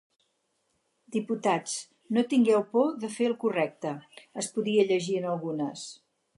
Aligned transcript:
“Diputats, 1.15 1.75
no 2.17 2.23
tingueu 2.33 2.65
por 2.73 2.91
de 3.05 3.11
fer 3.19 3.29
el 3.33 3.37
correcte” 3.45 3.95
es 4.45 4.53
podia 4.57 4.91
llegir 4.93 5.23
en 5.23 5.33
algunes. 5.37 5.89